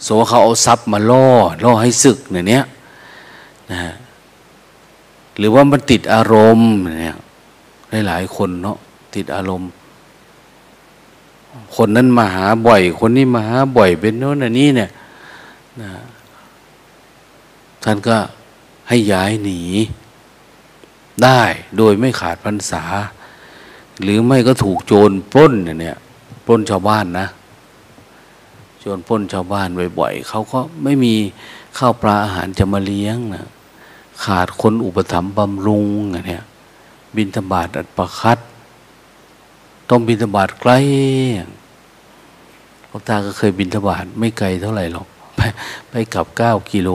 [0.07, 1.27] สเขาเอาทรัพย์มาล่อ
[1.65, 2.65] ล่อให้ศึกเนี่ยเนี้ย
[3.73, 3.79] นะ
[5.39, 7.17] หรือว่ามันติดอารมณ์เนี่ย
[8.07, 8.79] หลายๆคนเนาะ
[9.15, 9.71] ติดอารมณ์
[11.77, 14.91] คนนั้นมาหาบ่อย คนนี้มาหาบ่อยเป็นโน้นอันนี้เนี่ย
[15.81, 15.91] นะ
[17.85, 18.17] ท่านก็
[18.89, 19.61] ให้ย้ายหนี
[21.25, 21.43] ได้
[21.79, 22.83] โดยไม่ขาดพรรษา
[24.03, 25.99] หรือไม่ก็ถูกโจรปล้นเนี่ย
[26.47, 27.29] ปล้นชาวบ้านนะ
[28.81, 31.15] โจรปล้นชาวบ้านบ่อยๆเขาก็ไม่มี
[31.79, 33.47] ข้าวปลาอาหารจะมาเลี้ยงนะ
[34.25, 35.87] ขาดคนอุปถัมภ์บำรุง
[36.29, 36.45] เนี่ย
[37.17, 38.39] บินธบาตอัดประคัด
[39.91, 40.73] ต้องบินธบาตไกล
[42.87, 45.07] หลวงตาก็เคยบินธบาตไม่ไกลเท่าไหร่หรอก
[45.37, 45.41] ไป
[45.91, 46.91] ไปกลับเก้ากิโล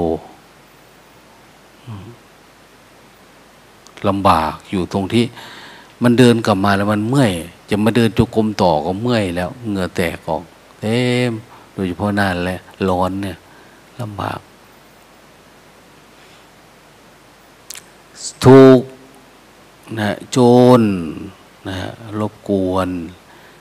[4.07, 5.25] ลำบากอยู่ตรงที่
[6.03, 7.31] มันเดินกลับมาแล้วมันเมื่อย
[7.69, 10.43] จะมาเดินจุกรมต่อก็เมื่อยแล้วเหงื่อแตกออก
[10.79, 11.31] เต็ม
[11.73, 13.37] โดยเฉพาะน่านและร้อนเนี่ย
[14.01, 14.39] ลำบาก
[18.45, 18.81] ถูก
[19.99, 20.37] นะโจ
[20.79, 20.81] ร
[21.67, 21.77] นะ
[22.19, 22.89] รบกวน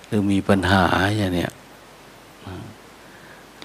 [0.07, 0.85] หรือมีปัญหา
[1.17, 1.53] อย่างเนี้ย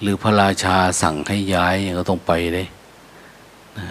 [0.00, 2.66] หรือพระราชาสั่งให้ย้ายก็ต้องไปเลย
[3.78, 3.86] นะ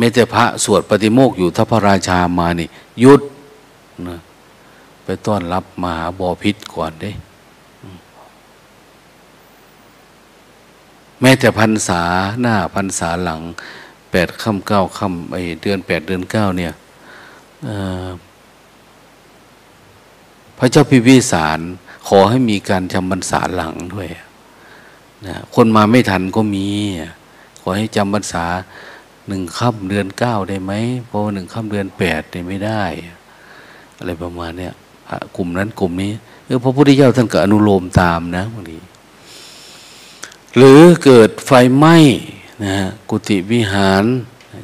[0.00, 2.68] แม้แต่พระสวดปฏิโมกอยู่ถ้าพระราชามานี่
[3.04, 3.20] ยุด
[4.08, 4.18] นะ
[5.04, 7.10] ไปต้อนรับมหาบอพิษก่อนเด้
[11.20, 12.02] แม้แต่พรรษา
[12.40, 13.40] หน้าพรรษาหลัง
[14.10, 16.72] แปดค่ำเก้าค่ำไอเดือนแปดเดือนเก้าเนี่ย
[20.58, 21.60] พระเจ้าพิพิสาร
[22.08, 24.08] ขอให้มีการจำพรรษาหลังด้วย
[25.26, 26.66] นะคนมาไม่ทันก็มี
[27.60, 28.44] ขอให้จำพรรษา
[29.28, 30.72] หนึ่งค่ำเดือนเก้าได้ไหม
[31.06, 32.84] เพราะหนึ่งค่ำเดือนแปดเนี่ยไม่ได้
[33.98, 34.72] อะไรประมาณเนี้ย
[35.36, 36.12] กลุ่มนั้นกลุ่มนี้
[36.44, 38.78] เออพระพุทธเจ้าท่านก็อนุโลมตามนะบางที
[40.56, 41.96] หรือเกิดไฟไหม้
[42.64, 42.76] นะ
[43.08, 44.04] กุฏิวิหาร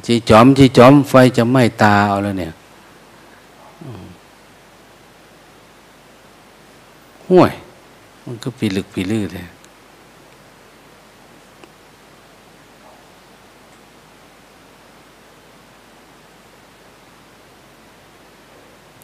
[0.06, 2.52] จีจอมจีจอมไฟจะไหม้ตาเอาแล้วเนี่ย
[7.28, 7.52] ห่วย
[8.24, 9.46] มันก็ปีลึกปีลื่นเลย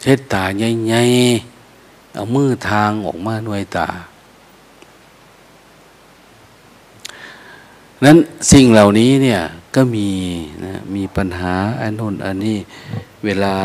[0.03, 3.89] เช็ดตาใหญ่ๆเอามือทางออกมาหน่วยตา
[8.05, 8.17] นั้น
[8.53, 9.41] สิ่งเหล่านี้เนี่ย
[9.75, 10.09] ก็มี
[10.65, 12.57] นะมีปัญหาอันนู้นอันนี้
[13.25, 13.57] เวลา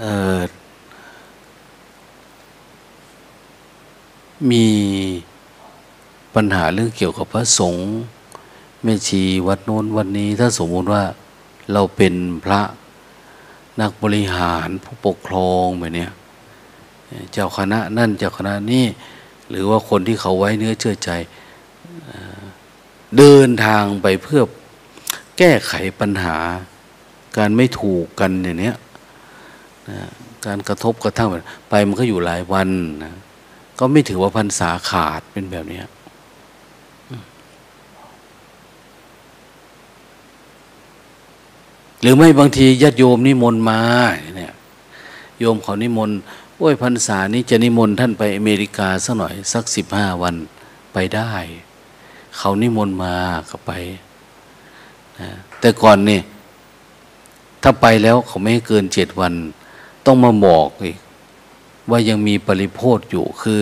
[0.00, 4.66] เมี
[6.34, 7.84] ปัญหาเรื่องเกี่ยวกับพระสงฆ์
[8.82, 11.02] แม่ชีวัดโน้นวันนี้ ถ้าสมมติว่า
[11.72, 12.60] เราเป็นพระ
[13.80, 16.08] นักบริหารผู้ปกครองแบบนี้
[17.32, 18.86] เจ้าคณะนั่นเจ้าคณะนี่
[19.50, 21.10] หรือว่าคนที่เขาไว้เนื้อเชื่อใจ
[23.18, 24.42] เดินทางไปเพื่อ
[25.38, 26.36] แก้ไขปัญหา
[27.38, 28.72] การไม่ถูกกันอย่างนี้
[30.46, 31.28] การกระทบกระทั่ง
[31.68, 32.68] ไปมันก็อยู่หลายวัน
[33.04, 33.14] นะ
[33.78, 35.80] ก็ไม่ถือว่าพันษาขาดเป็นแบบนี้
[42.00, 43.80] หรือไม่บางทีญาติโยมนิมนต์มา
[44.36, 44.54] เนี่ย
[45.38, 46.16] โยมเขานิมนต์
[46.56, 50.34] โอ้ยพรรษานี้จะนิมนต์ท่านไปอเมริกาสักหน่อยสักสิบห้าวัน
[50.92, 51.32] ไปได้
[52.36, 53.14] เขานิมนต์มา
[53.50, 53.72] ก็ไป
[55.20, 55.28] นะ
[55.60, 56.20] แต่ก่อนนี่
[57.62, 59.34] ถ้าไปแล้วเขาไม่ให้เกินเจ็ดวัน
[60.06, 60.96] ต้องมาบอกอีก
[61.90, 63.58] ว่ายังมีปริโพธอยู่คือ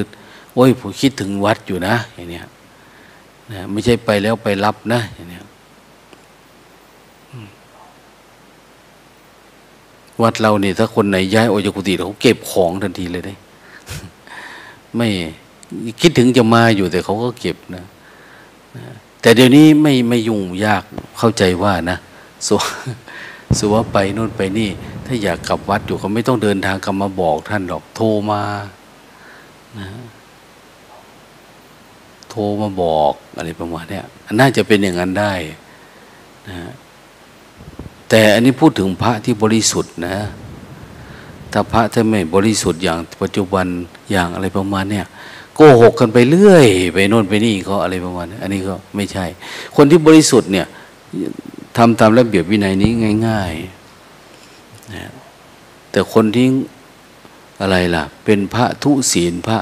[0.55, 2.47] โอ้ยผมคิดถึงวัดอยู่นะอย่างเนี้ย
[3.53, 5.45] นะไม่ใช่ไปแล้วไปรับนะอย่างเนี้ย
[10.23, 13.35] วัดเราเนี่ยถ้าคนไหนย้ายออกจากกุฏิเขาเก็บของทันทีเลยได้
[14.97, 15.09] ไม่
[16.01, 17.85] คิดถึงจะมาอยู่แต่เขาก็เก็บนะ
[19.21, 20.83] แต่เดี๋ยวนี้ไม่ไม่ยุ่งยาก
[21.19, 21.99] เข้าใจว่านะ
[22.47, 22.49] ส
[23.59, 24.71] สว่าไปนู่นไปนี่
[25.07, 28.43] ถ้าอยากกลับวัดอยู่เขาไม่ต้องเดินทางกลับมาบอกท่านหรอกโทรมา
[29.79, 29.87] นะ
[32.31, 34.01] โทรมาบอกอะไรประมาณนี้
[34.41, 35.33] น่าจะเป็นอย่างนั้นได้
[36.49, 36.57] นะ
[38.09, 40.17] แต่อันนี้พูดถึงพระที่บริสุทธิ์นะ
[41.53, 43.67] ถ้าพระถ้าไม่บริสุทธิ์อย่างปัจจุบัน
[44.11, 45.07] อย่างอะไรประมาณเนี้ย
[45.55, 49.25] โกหกกันไปเรื่อย ไปโน่นไปนี่เขาอะไรประมาณนี้อันนี้ก็ไม่ใช่
[49.77, 50.67] คนที่บริสุทธิ์เนี่ย
[51.77, 52.91] ทำตามระเบียบวินัยนี้
[53.27, 55.11] ง่ายๆนะ
[55.91, 56.47] แต่คนที่
[57.61, 59.59] อะไรล่ะ เป็นพระทุศีลพระ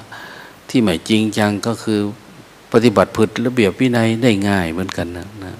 [0.69, 2.01] ที่ไม่จริงจังก็คือ
[2.73, 5.55] ปฏิบัติผิดระเบียบวินัยได้ง่ายเหมือนกันนะนะ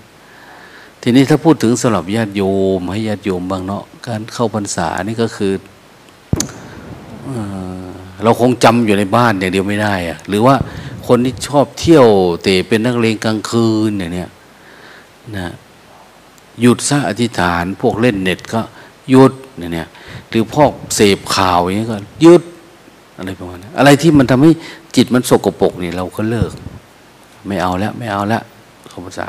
[1.09, 2.43] ทีนี้ถ้าพูดถึงสำหรับญาติโย
[2.79, 5.53] มให้ญาติโยมบางเนาะการเข้าพรรษานี่ก็คือ
[8.23, 10.55] เราคงจำอยู่ในบ้านอย่างเดียวไม่ได้อะหรือว่า
[11.07, 12.07] คนที่ชอบเที่ยว
[12.43, 14.31] เตะเป็นนักเลงกลางคืนอย่างเนี้ย
[15.37, 15.53] นะ
[16.61, 18.61] หยุดซะอธิษฐาน พวกเล่นเน็ตก็
[19.11, 19.89] หยุดเนี่ย
[20.29, 22.43] หรือพวกเสพข่าวอย่างนี้ยก็หยุด
[23.17, 24.51] อะไรประมาณนี้อะไรที่มันทำให้
[24.97, 26.53] จิตมันสกปรกนี่เราก็เลิก
[27.47, 28.43] ไม่เอาแล้วไม่เอาแล้ว
[28.89, 29.29] เข้าพรรษา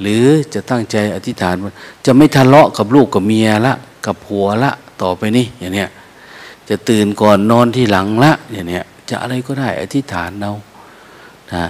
[0.00, 1.72] หรือจะตั้งใจอธิษฐานว่า
[2.06, 3.74] จะไม่ทะเลาะกับลูกกับเมียละ
[4.06, 4.70] กับผัวละ
[5.02, 5.88] ต่อไปนี่อย่างเนี้ย
[6.68, 10.52] จะตื่นก่อนนอนที่หลังละอย่างเนี้ยจะอะไรก็ได้อธิษฐานเรา
[11.54, 11.64] นะ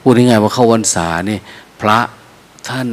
[0.00, 1.38] พูดง่ายๆว่าเข้าวันษานี่
[1.80, 1.98] พระ
[2.68, 2.88] ท่าน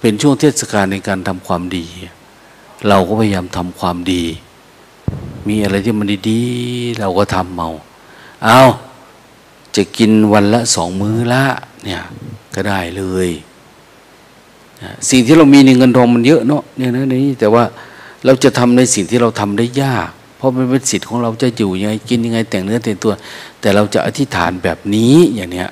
[0.00, 1.86] เป็นช่วงเทศกาลในการทำความดี
[2.88, 4.24] เราก็พยายามทำความดี
[5.48, 7.70] มีอะไรที่มันดีๆ เราก็ทำเมา
[8.44, 8.60] เอา
[9.76, 11.44] จะกินวันละสองมื้อละ
[11.84, 12.02] เนี่ย
[12.54, 13.28] ก็ได้เลย
[15.10, 17.64] สิ่งที่เรามีในเงินทองมันเยอะเนาะเนี่ยนะนี่แต่ว่า
[18.24, 23.12] เราจะทำในสิ่งที่เราทำได้ยาก เพราะมันเป็นสิทธิ์ของเราจะอยู่ยังไงกินยังไง แต่งเนื้อแต่งตัว
[23.60, 25.68] แต่เราจะอธิษฐานแบบนี้อย่างเนี้ย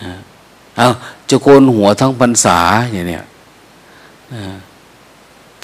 [0.00, 0.12] นะ
[0.76, 0.88] เอา
[1.30, 2.58] จะโกนหัวทั้งพรรษา
[2.92, 3.24] อย่างเนี้ย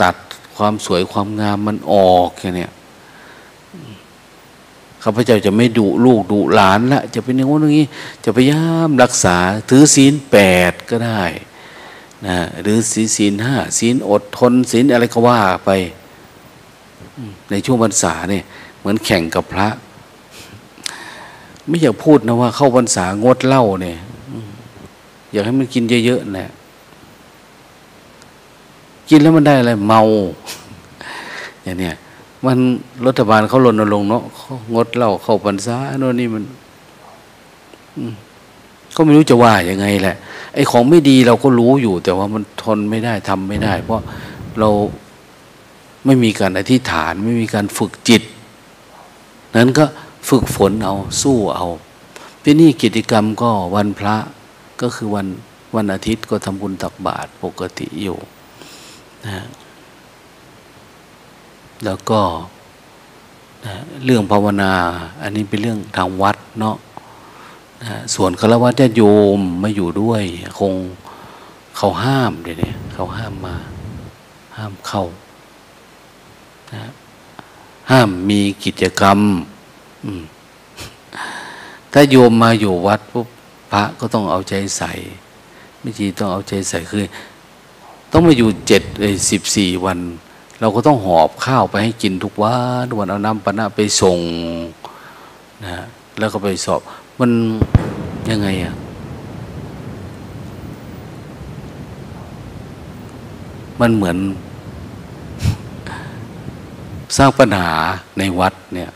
[0.00, 0.14] ตัด
[0.56, 2.72] ความสวยความงามมันออกอย่างเนี้ย
[5.08, 7.86] ข้าพเจ้าจะไม่ดุลูกดุหลานละจะเป็นอย่างนู้นอย่างนี้
[8.24, 9.36] จะพยายามรักษา
[9.70, 10.36] ถือศีลแป
[10.70, 11.22] ดก็ได้
[12.26, 15.70] นะหรือศีลศีลห้าศีลอดทนศีลอะไรก็ว่าไป
[17.50, 18.44] ในช่วงพรรษาเนี่ย
[18.78, 19.68] เหมือนแข่งกับพระ
[21.68, 23.98] ไม่อยากพูดนะว่า เข้าพรรษางดเหล้าเนี่ย
[25.32, 26.50] อยากให้มันกินเยอะๆนะ
[29.10, 30.00] กินแล้วมันได้อะไรเมา
[31.64, 31.96] อย่างเนี้ย
[32.44, 32.58] มัน
[33.06, 34.22] รัฐบาลเขาลนลงเนาะ
[34.74, 36.44] งดเหล้าเข้าพรรษาโน่นนี่มัน
[38.96, 40.16] ก็ไม่รู้จะว่ายังไงแหละ
[40.54, 44.02] ไอ้ของไม่ดีเราก็รู้อยู่ แต่ว่ามันทนไม่ได้ทำไม่ได้ เพราะ
[44.60, 44.70] เรา
[46.04, 48.22] ไม่มีการอธิษฐาน ไม่มีการฝึกจิต
[49.56, 49.84] นั้นก็
[50.28, 51.66] ฝึกฝนเอาสู้เอา
[52.44, 54.16] ที่นี่กิจกรรมก็วันพระ
[54.80, 55.26] ก็คือวัน
[55.76, 58.18] วันอาทิตย์ก็ทำบุญตักบาตรปกติอยู่
[59.26, 59.44] นะ
[61.84, 62.20] แล้วก็
[63.64, 64.72] นะเรื่องภาวนา
[65.22, 66.76] อันนี้เป็นเรื่องทางวัดเนาะ
[67.82, 69.02] นะส่วนฆรวาสญาโย
[69.38, 70.22] มไม่อยู่ด้วย
[70.58, 70.74] คง
[71.76, 73.56] เขาห้ามเดี๋ยวนี้เขาห้ามมา
[74.56, 75.04] ห้ามเข้า
[76.72, 76.90] นะ
[77.90, 79.18] ห้ามมีกิจกรรม
[80.20, 80.22] ม
[81.92, 83.28] ถ้าโยมมาอยู่วัดปุ๊บ
[83.70, 84.92] พระก็ต้องเอาใจใส่
[85.80, 87.04] ไม่จีต้องเอาใจใส่คือ
[88.12, 89.98] ต้องมาอยู่เจ็ดเลยสิบสี่วัน
[90.60, 94.18] เราก็ต้องหอบข้าวไปให้กินทุกวันทุกวันเอาน้ำปนะไปส่ง
[95.64, 95.84] นะ
[96.18, 96.80] แล้วก็ไปสอบ
[97.20, 97.30] มัน
[98.30, 98.74] ยังไงอะ
[103.80, 104.16] มันเหมือน
[107.16, 107.72] สร้างปัญหา
[108.18, 108.90] ในวัดเนี่ย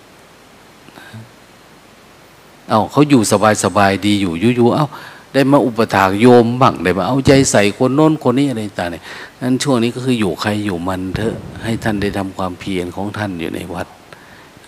[2.69, 4.87] เอาเขาอยู่สบายสบายดีอยู่ยู่ๆเอา
[5.33, 9.03] ได้มาอุปถากโยมบ้างได้มาเอาใจใส่คนโน้นคนนี้อะไรต่างเนี่ย
[9.41, 13.89] นั้นช่วงนี้ก็คืออยู่ใครอยู่มันเถอะ ให้ท่านได้ทำความเพียรของท่านอยู่ในวัด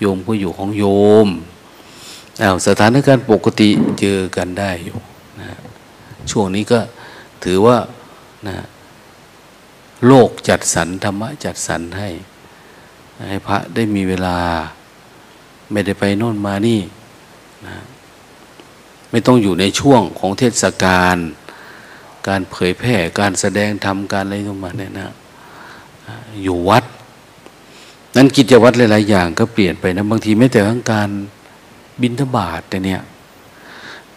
[0.01, 0.85] โยมก็อยู่ของโย
[1.27, 1.29] ม
[2.41, 3.71] อาสถานการณ์ปกติ
[4.01, 4.99] เจอกันได้อยู่
[5.41, 5.59] นะ
[6.31, 6.81] ช่วงนี้ก็
[7.45, 7.77] ถือว่า
[8.49, 8.57] นะ
[10.07, 12.09] โลกจัดสรรธรรมะจัดสรรให้
[13.29, 14.37] ให้พระได้มีเวลา
[15.73, 16.81] ไม่ได้ไปโน่นมานี่
[17.67, 17.75] นะ
[19.13, 21.17] ไม่ต้องอยู่ในช่วงของเทศกาล
[22.29, 25.11] การเผยแพร่การแสดงธรรมการอะไรต่างๆเนี่ยนะ
[26.43, 26.85] อยู่วัด
[28.17, 31.09] นั้นกิจวัตรหลาย ๆ อย่างก็เปลี่ยนไปนะบางทีไม่แต่ทั้งการ
[32.03, 33.01] บินทบาทแต่เนี่ย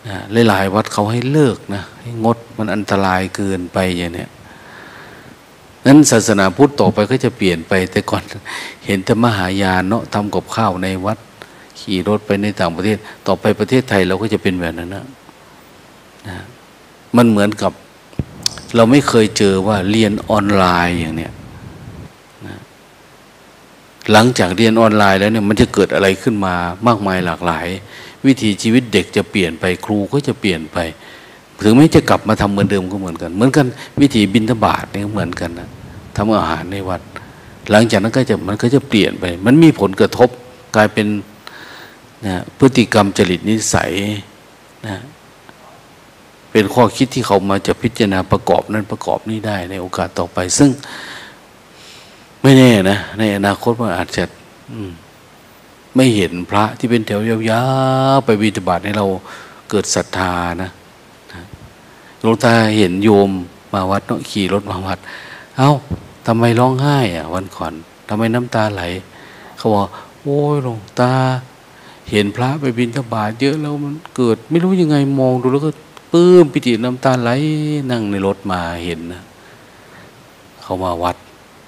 [0.07, 0.17] นะ
[0.49, 4.29] หลาย ๆ วัดเขาให้เลิกนะให้งดมันอันตรายเกินไปอย่างเนี้ย
[5.85, 8.23] นั้นศาสนาพุทธต่อไปก็จะเปลี่ยนไป แต่ก่อน
[8.85, 11.17] เห็นแต่มหายานเนาะทำกับข้าวในวัด
[11.79, 15.05] ขี่รถไปในต่างประเทศ ต่อไปประเทศไทยเราก็จะเป็นแบบนั้นนะ
[16.27, 16.37] นะ
[17.17, 17.71] มันเหมือนกับ
[18.75, 21.33] เราไม่เคยเจอว่าเรียนออนไลน์อย่างเนี้ย
[22.47, 22.59] นะ
[24.11, 26.55] หลังจากเรียนออนไลน์แล้วเนี่ยมันจะเกิดอะไรขึ้นมา
[26.87, 27.67] มากมายหลากหลาย
[28.25, 30.77] วิถีชีวิตเด็กจะเปลี่ยนไปครูก็จะเปลี่ยนไป
[31.63, 33.65] ถึงแม้จะกลับมาทำเหมือนเดิมก็เหมือนกัน เหมือนกัน
[34.01, 35.69] วิถีบินทบาทเนี่ยเหมือนกันนะ
[36.15, 37.01] ทำอาหารในวัด
[37.71, 40.29] หลังจากนั้นก็จะมันก็จะเปลี่ยนไป มันมีผลกระทบ
[40.75, 41.07] กลายเป็น
[42.25, 43.91] นะพฤติกรรมจริตนิสัย
[44.87, 44.95] นะ
[46.51, 50.69] เป็นข้อคิดที่เขามาจะพิจารณาประกอบนั้นประกอบนี้ได้ในโอกาสต่อไป ซึ่ง
[52.41, 54.23] ไม่แน่นะ ในอนาคตมันอาจจะ
[55.95, 57.63] ไม่เห็นพระที่เป็นแถวยา
[58.15, 59.05] วๆไปวิตบาตให้เรา
[59.69, 60.71] เกิดศรัทธานะ
[62.21, 63.29] หลวงตาเห็นโยม
[63.73, 64.99] มาวัดเนาะขี่รถมาวัด
[65.57, 65.71] เอา้า
[66.27, 67.73] ทำไมร้องไห้ อะ วันก่อน
[68.07, 68.83] ทำไมน้ำตาไหล
[69.57, 69.87] เขาบอก
[70.21, 71.11] โอ้ยหลวงตา
[72.11, 75.71] เห็นพระไปบินทบาทเยอะแล้วมันเกิด ไม่รู้ยังไงมองดูแล้วก็
[76.11, 77.29] ปื้มปิติน้ำตาไหล
[77.91, 79.23] นั่งในรถมาเห็นนะ
[80.61, 81.15] เขามาวัด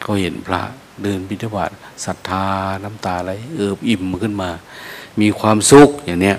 [0.01, 0.61] เขาเห็นพระ
[1.03, 1.69] เดินบิณฑบาต
[2.05, 2.45] ศรัทธา
[2.83, 4.49] น้ำตาไหลเอิบอิ่มขึ้นมา
[5.21, 6.37] มีความสุขอย่างเนี้ย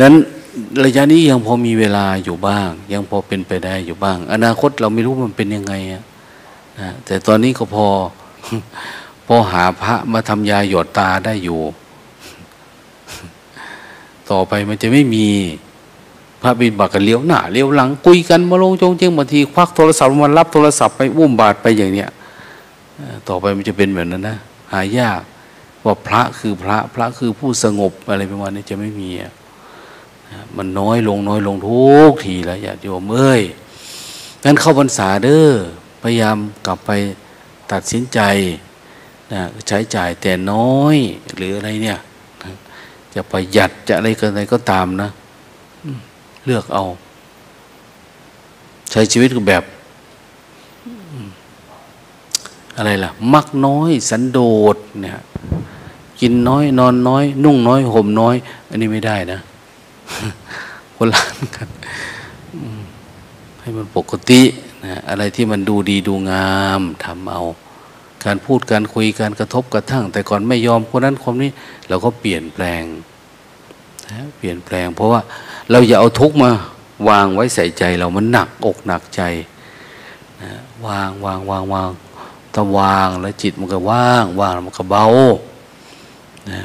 [0.00, 0.14] นั้น
[0.84, 6.02] ระยะนี้ยังพอมีเวลาอยู่บ้าง ยังพอเป็นไปได้อยู่บ้าง อนาคตเราไม่รู้มันเป็นยังไงอะ
[6.80, 7.86] นะแต่ตอนนี้ก็พอ
[9.26, 11.60] พอหาพระมาทำยาหยดตาได้อยู่
[14.32, 15.26] ต่อไปมันจะไม่มี
[16.42, 22.10] พระบินบากกันเลี้ยวหน้าเลี้ยวหลังคุยกันมาลงจงเจงบางทีควักโทรศัพท์มารับโทรศัพท์ไปอุ้มบาดไปอย่างเนี้ย
[23.28, 24.36] ต่อไปมันจะเป็นแบบนั้นนะ
[24.72, 25.20] หายาก
[25.84, 29.08] ว่าพระคือพระพระคือผู้สงบอะไรประมาณนี้จะไม่มี
[30.56, 33.42] มันน้อยลงน้อยลงทุกทีแล้วอย่าโยมเอ้ย
[34.44, 35.50] งั้นเข้าพรรษาเด้อ
[36.02, 36.36] พยายาม
[36.66, 36.90] กลับไป
[37.72, 38.20] ตัดสินใจ
[39.32, 40.96] นะใช้จ่ายแต่น้อย
[41.36, 41.98] หรืออะไรเนี่ย
[43.14, 45.08] จะประหยัดจะอะไรกันอะไรก็ตามนะ
[46.44, 46.84] เลือกเอา
[48.90, 49.64] ใช้ชีวิตแบบ
[52.76, 54.38] อะไรล่ะ มักน้อย สันโด
[54.74, 55.18] ษเนี่ย
[56.20, 58.36] กินน้อย นอนน้อย นุ่งน้อยห่มน้อย
[58.68, 59.38] อันนี้ไม่ได้นะ
[60.96, 61.22] คนละ
[61.56, 61.68] กัน
[63.60, 64.42] ให้มันปกติ
[64.84, 67.42] นะอะไรที่มันดูดีดูงามทำเอา
[68.24, 71.50] การพูดการคุยการกระทบกระทั่ง แต่ก่อนไม่ยอมคนนั้นคนนี้
[71.88, 72.82] เราก็เปลี่ยนแปลง
[74.38, 75.20] เปลี่ยนแปลง เพราะว่า
[75.70, 76.50] เราอย่าเอาทุกมา
[77.08, 79.22] วางไว้ใส่ใจเรามันหนักอกหนักใจ
[80.42, 80.50] นะ
[80.86, 81.88] วางวางวางวาง
[82.54, 85.06] ถ้าวางแล้วจิตมันก็ว่างว่างมันก็เบา
[86.50, 86.60] นะ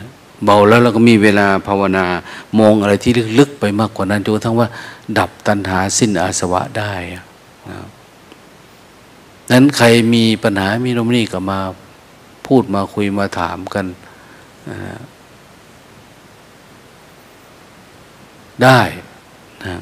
[0.45, 2.05] เบาแล้วเราก็มีเวลาภาวนา
[2.59, 4.67] มองอะไรที่ลึกๆไปมากกว่านั้นจนกระทั่งว่า
[5.17, 7.23] ดับตัณหาสิ้นอาสวะได้นะ
[9.51, 11.59] นั้นใครมีปัญหามีโนมนี่ก็มา
[12.47, 13.85] พูดมาคุยมาถามกัน
[18.63, 18.81] ได้
[19.65, 19.75] นะ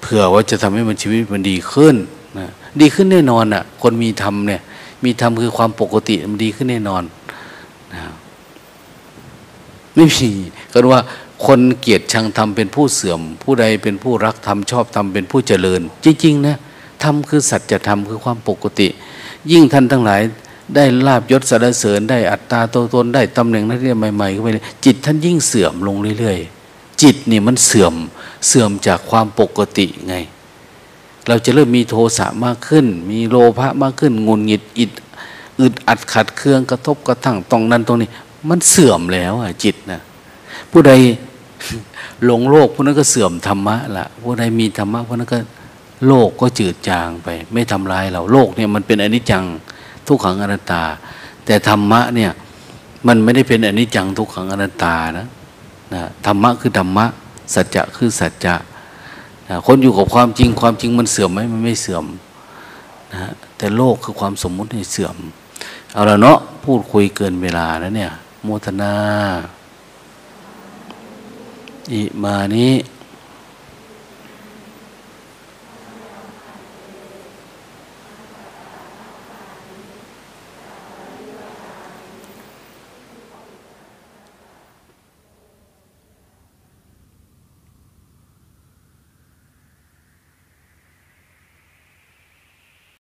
[0.00, 1.94] เผื่อว่าจะทำให้มันชีวิตมันดีขึ้น
[2.38, 2.48] นะ
[2.80, 4.62] ดีขึ้นแน่นอนอะ คนมีธรรมเนี่ย
[5.04, 7.02] มีธรรมคือความปกติมันดีขึ้นแน่นอน
[7.92, 8.00] นะ
[9.94, 10.30] ไม่มี
[10.72, 11.02] ก็ว่า
[11.46, 16.56] คนเกียรติชังธรรมเป็นผู้เสื่อม ผู้ใดเป็นผู้รักธรรมชอบธรรมเป็นผู้เจริญ จริง ๆ นะ
[17.02, 18.88] ธรรมคือสัจธรรมคือความปกติ
[19.52, 20.20] ยิ่งท่านทั้งหลาย
[20.74, 27.94] ได้ลาบยศสรรเสริญได้อัตตาตัวตนได้ตำแหน่งนักเรียนใหม่ๆเข้าไปเลยจิตท่านยิ่งเสื่อมลงเรื่อยๆ จิตนี่มันเสื่อม
[28.46, 30.16] เสื่อมจากความปกติไง
[31.28, 34.90] เราจะเริ่มมีโทสะมากขึ้น มีโลภะมากขึ้นงุนหงิดอิด
[35.60, 38.08] อึดอัดขัดเครื่องกระทบกระทั่งตรงนั้นตรงนี้
[38.48, 40.00] มันเสื่อมแล้วอะจิตนะ
[40.70, 40.92] ผู้ใด
[42.24, 45.38] หลงโลกผู้นั้นก็เสื่อมธรรมะละผู้ใดมีธรรมะผู้นั้นก็
[46.06, 49.44] โลกก็จืดจางไป ไม่ทำลายเราโลกเนี่ยมันเป็นอนิจจัง
[50.06, 50.82] ทุกขังอนัตตา
[51.44, 52.32] แต่ธรรมะเนี่ย
[53.06, 55.26] มันไม่ได้เป็นอนิจจังทุกขังอนัตตานะ
[55.94, 57.06] นะธรรมะคือธรรมะ
[57.54, 58.54] สัจจะคือสัจจะ
[59.48, 62.04] นะคนอยู่กับความจริงความจริงมันเสื่อมไหมมันไม่เสื่อม
[63.12, 65.16] นะแต่โลกคือความสมมุติให้เสื่อม
[65.92, 68.94] เอาละเนาะพูดคุยเกินเวลาแล้วเนี่ยโมทนา
[71.92, 72.68] อิมานิ